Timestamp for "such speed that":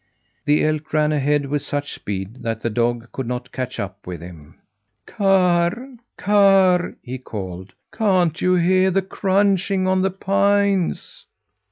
1.61-2.61